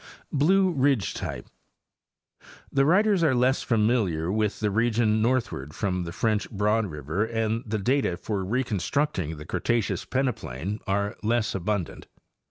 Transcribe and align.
Blue 0.31 0.71
Ridge 0.71 1.13
Type.—The 1.13 2.85
writers 2.85 3.21
are 3.23 3.35
less 3.35 3.61
familiar 3.61 4.31
with 4.31 4.59
the 4.59 4.71
region 4.71 5.21
northward 5.21 5.75
from 5.75 6.05
the 6.05 6.11
French 6.11 6.49
Broad 6.49 6.87
river 6.87 7.23
and 7.23 7.61
the 7.67 7.77
data 7.77 8.17
for 8.17 8.43
recon 8.43 8.79
structing 8.79 9.37
the 9.37 9.45
Cretaceous 9.45 10.03
peneplain 10.05 10.79
are 10.87 11.17
less 11.21 11.53
abundant. 11.53 12.07